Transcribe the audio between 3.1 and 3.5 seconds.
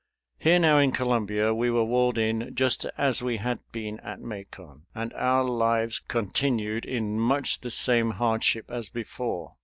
we